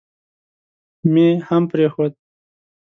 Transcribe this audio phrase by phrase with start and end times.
[1.11, 2.13] مې هم پرېښود.